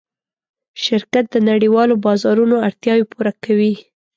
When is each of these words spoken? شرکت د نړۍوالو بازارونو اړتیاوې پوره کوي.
شرکت 0.83 1.25
د 1.31 1.35
نړۍوالو 1.49 1.95
بازارونو 2.05 2.55
اړتیاوې 2.67 3.05
پوره 3.11 3.33
کوي. 3.43 3.73